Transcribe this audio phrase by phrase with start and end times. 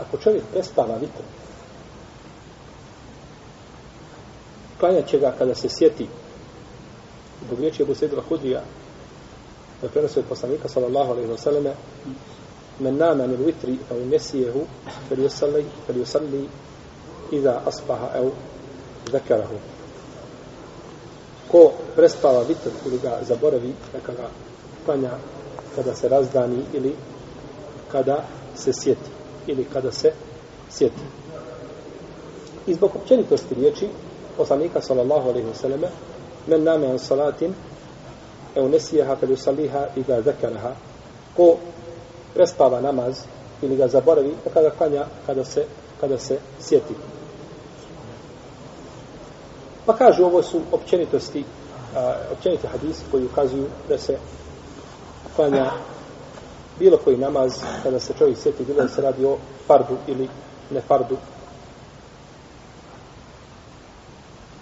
[0.00, 1.22] ako čovjek prespava vitr,
[4.80, 6.06] klanjat će ga kada se sjeti.
[7.46, 8.62] Zbog riječi Ebu Sejdu Hudrija
[9.82, 11.72] da prenosi od poslanika sallallahu alaihi wa sallame
[12.80, 14.66] men nama nil vitri au nesijehu
[15.08, 16.48] fel yusalli fel yusalli
[17.32, 18.30] iza asbaha au
[19.12, 19.56] zakarahu.
[21.50, 24.28] Ko prespava vitr ili ga zaboravi neka ga
[24.84, 25.10] klanja
[25.76, 26.94] kada se razdani ili
[27.92, 29.09] kada se sjeti
[29.46, 30.12] ili kada se
[30.70, 31.02] sjeti.
[32.66, 33.88] I zbog općenitosti riječi
[34.36, 35.88] poslanika sallallahu alaihi wa sallame
[36.46, 37.54] men name an salatin
[38.54, 40.72] e unesijeha kad usaliha i ga zekaraha
[41.36, 41.56] ko
[42.34, 43.16] prespava namaz
[43.62, 45.64] ili ga zaboravi pa kada klanja kada se,
[46.00, 46.94] kada se sjeti.
[49.86, 51.44] Pa kažu ovo su općenitosti
[51.96, 54.18] a, općeniti hadisi koji ukazuju da se
[55.36, 55.70] klanja
[56.80, 57.52] bilo koji namaz
[57.82, 60.28] kada se čovjek sjeti bilo da se radi o fardu ili
[60.70, 61.16] ne fardu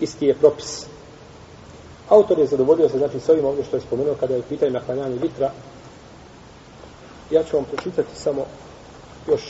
[0.01, 0.87] isti je propis.
[2.09, 4.81] Autor je zadovoljio se, znači, s ovim ovdje što je spomenuo kada je pitanje na
[4.81, 5.51] klanjanje vitra.
[7.31, 8.47] Ja ću vam pročitati samo
[9.29, 9.43] još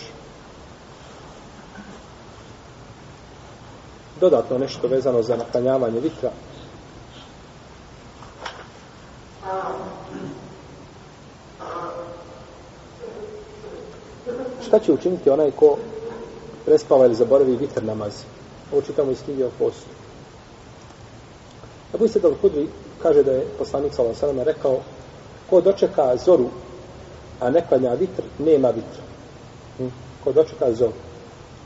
[4.20, 6.30] dodatno nešto vezano za naklanjavanje vitra.
[9.44, 9.98] Um,
[14.66, 15.76] Šta će učiniti onaj ko
[16.64, 18.12] prespava ili zaboravi vitr namaz?
[18.72, 19.90] Ovo čitamo iz knjige o postu.
[21.94, 22.66] Abu Isad al-Hudri
[23.02, 24.44] kaže da je poslanik s.a.v.
[24.44, 24.80] rekao
[25.50, 26.48] ko dočeka zoru,
[27.40, 29.02] a ne klanja vitr, nema vitra.
[29.78, 29.86] Hm?
[30.24, 30.92] Ko dočeka zoru,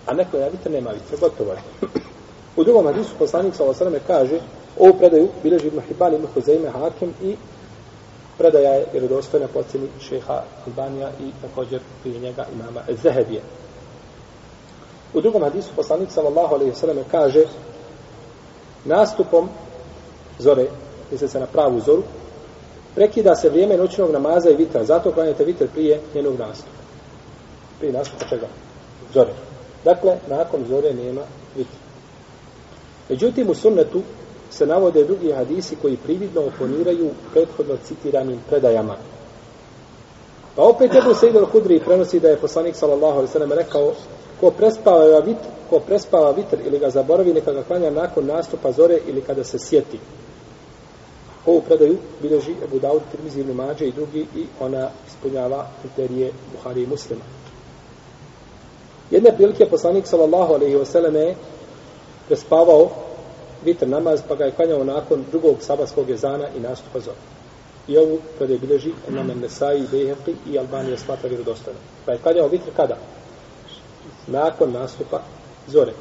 [0.06, 1.16] a ne klanja vitr, nema vitra.
[1.20, 1.58] Gotovo je.
[2.56, 4.00] U drugom hadisu poslanik s.a.v.
[4.06, 4.40] kaže
[4.78, 7.36] ovu predaju bileži ibn Hibban ibn Huzeime Hakim i
[8.38, 13.42] predaja je vjerodostojna po ocjeni šeha Albanija i također prije njega imama Zehebije.
[15.14, 17.44] U drugom hadisu poslanik sallallahu alejhi ve kaže
[18.84, 19.48] nastupom
[20.38, 20.66] zore,
[21.10, 22.02] misle se na pravu zoru,
[22.94, 24.84] prekida se vrijeme noćnog namaza i vitra.
[24.84, 26.70] Zato klanjate vitr prije njenog nastupa.
[27.78, 28.46] Prije nastupa čega?
[29.14, 29.32] Zore.
[29.84, 31.22] Dakle, nakon zore nema
[31.56, 31.78] vitra.
[33.08, 34.02] Međutim, u sunnetu
[34.52, 38.96] se navode drugi hadisi koji prividno oponiraju prethodno citiranim predajama.
[40.56, 43.92] Pa opet Ebu Sejid al-Hudri prenosi da je poslanik sallallahu alaihi sallam rekao
[44.40, 48.98] ko prespava vitr, ko prespava vitr ili ga zaboravi, neka ga klanja nakon nastupa zore
[49.06, 49.98] ili kada se sjeti.
[51.46, 56.82] Ovu predaju bilježi Ebu Dawud, Tirmizi ibn Mađe i drugi i ona ispunjava kriterije Buhari
[56.82, 57.22] i Muslima.
[59.10, 61.34] Jedne prilike poslanik sallallahu alaihi wa sallam je
[62.28, 62.90] prespavao
[63.64, 67.16] vitr namaz pa ga je klanjao nakon drugog sabatskog jezana i nastupa zora.
[67.88, 71.78] I ovu predaju bilježi Imam Nesai i Beheqi i Albanija smatra vjerodostojno.
[72.06, 72.96] Pa je klanjao vitr kada?
[74.26, 75.22] Nakon nastupa
[75.66, 75.92] zore.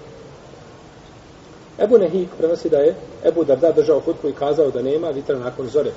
[1.79, 2.95] Ebu Nehik prenosi da je
[3.25, 5.91] Ebu Darda držao hutbu i kazao da nema vitra nakon zore.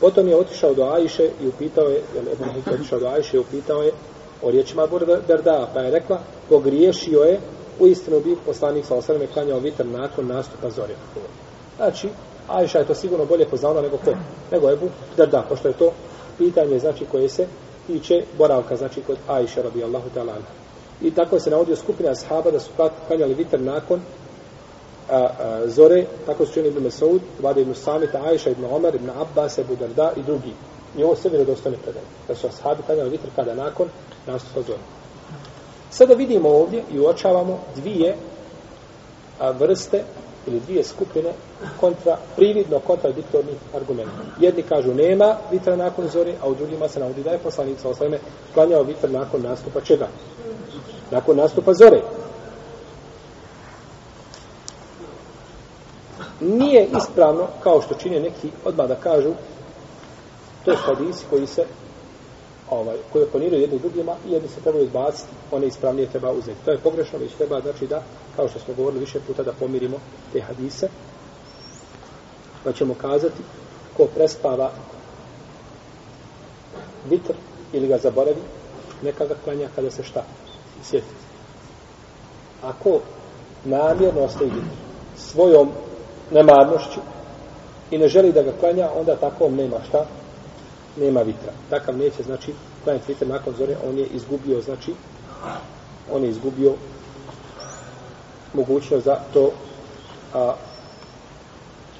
[0.00, 3.40] Potom je otišao do Ajše i upitao je, jer Ebu Nehik otišao do Ajše i
[3.40, 3.92] upitao je
[4.42, 4.98] o riječima Ebu
[5.28, 7.40] Darda, pa je rekla, pogriješio je,
[7.80, 10.94] u istinu bi poslanik sa osrme klanjao vitr nakon nastupa zore.
[11.76, 12.08] Znači,
[12.48, 14.12] Ajša je to sigurno bolje poznala nego ko?
[14.52, 15.92] Nego Ebu Darda, pošto je to
[16.38, 17.46] pitanje, znači, koje se
[17.86, 20.32] tiče boravka, znači, kod Ajše, radijallahu ta'ala.
[21.02, 22.70] I tako se navodio skupina ashaba da su
[23.06, 24.00] klanjali vitr nakon
[25.10, 29.10] a, a, zore, tako su čini ibn Mesaud, Vada ibn Samita, Aisha ibn Omer, ibn
[29.10, 30.52] Abbas, Ebu Darda i drugi.
[30.98, 32.04] I ovo sve vjerodostane predaje.
[32.28, 33.88] Da su ashabi kanjali vitr kada nakon
[34.26, 34.82] nastupa zore.
[35.94, 38.16] Sada vidimo ovdje i uočavamo dvije
[39.58, 40.04] vrste
[40.46, 41.32] ili dvije skupine
[41.80, 44.22] kontra, prividno kontradiktornih argumenta.
[44.40, 47.88] Jedni kažu nema vitra nakon zore, a u drugima se navodi da je poslanik sa
[47.88, 48.18] osvrame
[48.54, 50.08] klanjao vitr nakon nastupa čega?
[51.10, 52.00] Nakon nastupa zore.
[56.40, 59.30] nije ispravno, kao što čine neki odmah da kažu,
[60.64, 61.64] to su hadisi koji se
[62.70, 66.64] ovaj, koji oponiraju jedni drugima i jedni se trebaju izbaciti, one ispravnije treba uzeti.
[66.64, 68.02] To je pogrešno, već treba znači da,
[68.36, 69.96] kao što smo govorili više puta, da pomirimo
[70.32, 70.88] te hadise,
[72.64, 73.42] pa ćemo kazati
[73.96, 74.70] ko prespava
[77.10, 77.32] vitr
[77.72, 78.42] ili ga zaboravi,
[79.02, 80.24] neka ga klanja kada se šta
[80.82, 81.14] sjeti.
[82.62, 83.00] Ako
[83.64, 84.66] namjerno ostaje vitr
[85.16, 85.68] svojom
[86.30, 87.00] nemarnošću
[87.90, 90.06] i ne želi da ga klanja, onda takvom nema šta,
[90.96, 91.52] nema vitra.
[91.70, 92.52] Takav neće, znači,
[92.84, 94.92] klanjati vitr nakon zore, on je izgubio, znači,
[96.12, 96.72] on je izgubio
[98.54, 99.50] mogućnost za to
[100.34, 100.54] a,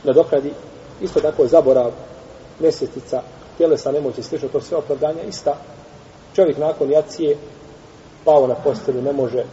[0.05, 0.53] da dokradi
[1.01, 1.91] isto tako zaborav
[2.61, 3.23] mjesectica
[3.59, 5.57] tjelesa nemoći slično to sve opravdanja ista
[6.35, 7.37] čovjek nakon jacije
[8.25, 9.45] pao na postelju, ne može e,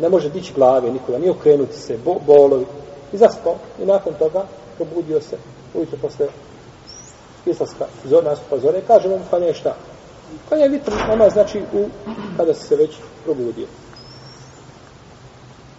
[0.00, 2.66] ne može dići glave nikoga, ni okrenuti se, bo, bolovi.
[3.12, 3.56] I zaspao.
[3.82, 4.44] I nakon toga
[4.76, 5.36] probudio se
[5.74, 6.26] ujutro posle
[7.46, 8.80] islaska zor, nastupa zore.
[8.86, 9.76] kažemo mu klanjaj šta?
[10.48, 11.86] Pa vitr nama znači u,
[12.36, 12.90] kada se već
[13.24, 13.66] probudio.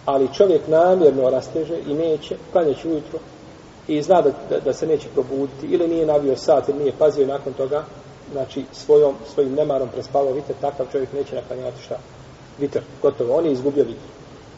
[0.04, 3.18] Ali čovjek namjerno rasteže i neće, klanjeć ujutro
[3.88, 7.26] i zna da, da, da, se neće probuditi ili nije navio sat ili nije pazio
[7.26, 7.84] nakon toga
[8.32, 11.98] znači svojom, svojim nemarom prespavao vitr, takav čovjek neće naklanjati šta?
[12.58, 14.08] Vitr, gotovo, on je izgubio vitr.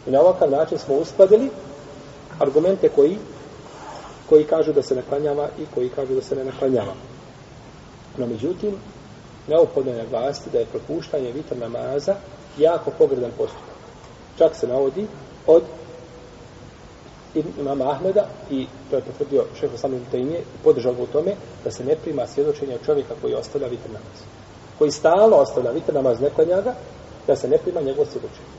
[0.06, 1.50] I na ovakav način smo uskladili
[2.38, 3.18] argumente koji
[4.28, 6.94] koji kažu da se naklanjava i koji kažu da se ne naklanjava.
[8.18, 8.74] No, međutim,
[9.48, 12.14] neophodno je naglasiti da je propuštanje vitr namaza
[12.58, 13.74] jako pogredan postupak.
[14.38, 15.06] Čak se navodi
[15.46, 15.62] od
[17.58, 21.34] imama Ahmeda i to je potvrdio šeho samim Tajnije i podržao ga u tome
[21.64, 24.18] da se ne prima svjedočenja čovjeka koji ostavlja vitr namaz.
[24.78, 26.74] Koji stalno ostavlja vitr namaz neklanja ga,
[27.26, 28.54] da se ne prima njegov svjedočenje.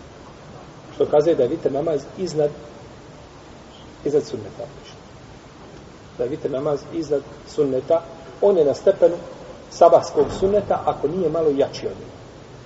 [0.95, 2.49] Što kazuje da je vitr namaz iznad
[4.05, 4.65] iznad sunneta.
[6.17, 8.01] Da je vitr namaz iznad sunneta.
[8.41, 9.15] On je na stepenu
[9.71, 12.15] sabahskog sunneta ako nije malo jači od njega.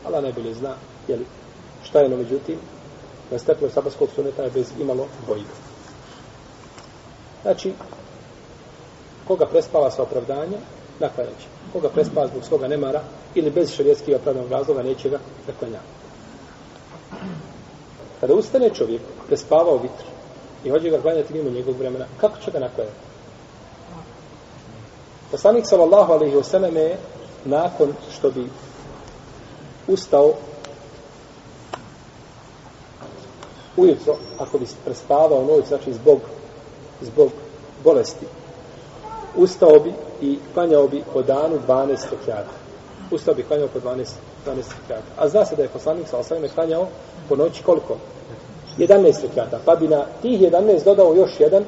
[0.05, 0.73] Allah najbolje zna
[1.07, 1.25] jeli,
[1.83, 2.57] šta je no međutim
[3.31, 5.49] na stepenu sabahskog sunneta je bez imalo dvojbe.
[7.41, 7.73] Znači,
[9.27, 10.59] koga prespava sa opravdanjem,
[10.99, 11.47] naklanjaće.
[11.73, 13.01] Koga prespava zbog svoga nemara
[13.35, 15.85] ili bez šarijetskih opravdanog razloga, neće ga naklanjati.
[18.19, 20.03] Kada ustane čovjek, prespavao vitr
[20.63, 23.08] i hoće ga klanjati mimo njegovog vremena, kako će ga naklanjati?
[25.31, 26.97] Poslanik sallallahu alaihi ve selleme je
[27.45, 28.49] nakon što bi
[29.87, 30.33] ustao
[33.77, 36.19] ujutro, ako bi prespavao noć, znači zbog
[37.01, 37.29] zbog
[37.83, 38.25] bolesti,
[39.35, 42.59] ustao bi i klanjao bi po danu 12 rekiata.
[43.11, 44.09] Ustao bi klanjao po 12, 12
[44.47, 45.07] rekiata.
[45.17, 46.87] A zna se da je poslanik sa osvrame klanjao
[47.29, 47.97] po noći koliko?
[48.77, 49.59] 11 rekiata.
[49.65, 51.63] Pa bi na tih 11 dodao još jedan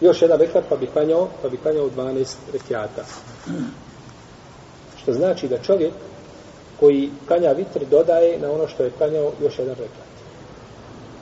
[0.00, 3.04] još jedan rekiat pa bi klanjao pa bi klanjao 12 rekiata.
[5.02, 5.92] Što znači da čovjek
[6.80, 10.14] koji klanja vitr dodaje na ono što je klanjao još jedan rekat.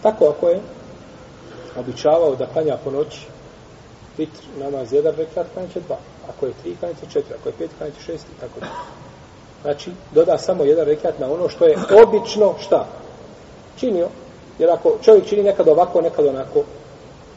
[0.02, 0.60] Tako ako je
[1.76, 3.26] običavao da klanja po noći
[4.18, 5.98] vitr namaz jedan rekat, klanjaće dva.
[6.28, 7.34] Ako je tri, klanjaće četiri.
[7.40, 8.66] Ako je pet, klanjaće šest i tako da.
[9.62, 12.86] Znači, doda samo jedan rekat na ono što je obično šta?
[13.76, 14.08] Činio.
[14.58, 16.64] Jer ako čovjek čini nekad ovako, nekad onako,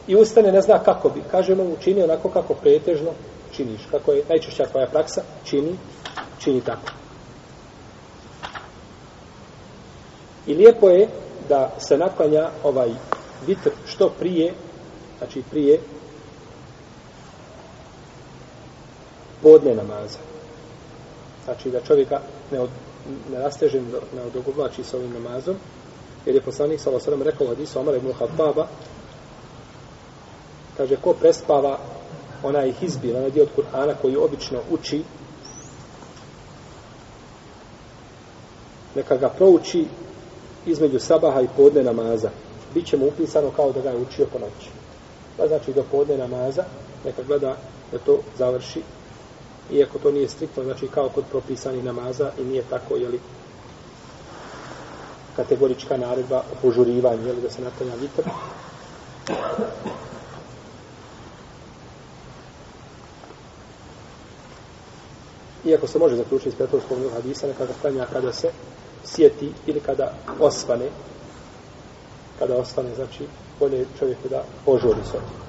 [0.06, 3.10] i ustane ne zna kako bi, Kaže mu čini onako kako pretežno
[3.56, 3.80] činiš.
[3.90, 5.76] Kako je najčešća tvoja praksa, čini,
[6.38, 6.92] čini tako.
[10.46, 11.08] I lijepo je
[11.48, 12.90] da se naklanja ovaj
[13.46, 14.54] vitr što prije,
[15.18, 15.80] znači prije
[19.42, 20.18] podne namaza.
[21.44, 22.20] Znači da čovjeka
[22.52, 22.70] ne, od,
[23.32, 23.80] ne rasteže,
[24.14, 25.56] ne odogovlači s ovim namazom,
[26.26, 28.66] jer je poslanik sa Allahom rekao hadisu Omar ibn Khattaba,
[30.76, 31.78] kaže, ko prespava
[32.42, 35.02] onaj hizbi, onaj dio od Kur'ana koji obično uči,
[38.94, 39.86] neka ga prouči
[40.66, 42.30] između sabaha i podne namaza
[42.76, 44.70] bit će mu upisano kao da ga je učio po noći.
[45.36, 46.64] Pa znači do podne namaza,
[47.04, 47.56] neka gleda
[47.92, 48.82] da to završi,
[49.70, 53.20] iako to nije striktno, znači kao kod propisanih namaza i nije tako, jeli,
[55.36, 58.22] kategorička naredba o požurivanju, jeli, da se natanja vitr.
[65.66, 68.50] Iako se može zaključiti iz pretvorskog hadisa, neka ga klanja kada se
[69.04, 70.88] sjeti ili kada osvane,
[72.38, 73.26] kada ostane, znači,
[73.58, 75.45] bolje čovjeku da požuri se.